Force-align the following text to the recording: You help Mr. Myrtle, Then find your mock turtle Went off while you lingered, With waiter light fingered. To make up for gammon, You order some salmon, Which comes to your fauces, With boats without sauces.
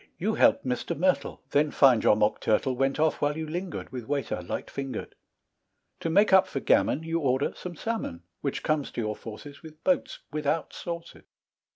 You 0.17 0.33
help 0.33 0.63
Mr. 0.63 0.97
Myrtle, 0.97 1.43
Then 1.51 1.69
find 1.69 2.03
your 2.03 2.15
mock 2.15 2.41
turtle 2.41 2.73
Went 2.75 2.99
off 2.99 3.21
while 3.21 3.37
you 3.37 3.45
lingered, 3.45 3.91
With 3.91 4.05
waiter 4.07 4.41
light 4.41 4.67
fingered. 4.67 5.13
To 5.99 6.09
make 6.09 6.33
up 6.33 6.47
for 6.47 6.59
gammon, 6.59 7.03
You 7.03 7.19
order 7.19 7.53
some 7.55 7.75
salmon, 7.75 8.23
Which 8.41 8.63
comes 8.63 8.89
to 8.93 9.01
your 9.01 9.15
fauces, 9.15 9.61
With 9.61 9.83
boats 9.83 10.17
without 10.31 10.73
sauces. 10.73 11.25